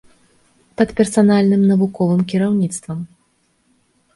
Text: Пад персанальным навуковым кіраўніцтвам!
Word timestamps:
Пад 0.81 0.89
персанальным 1.01 1.61
навуковым 1.73 2.21
кіраўніцтвам! 2.33 2.99